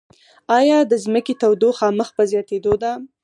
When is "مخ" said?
1.99-2.09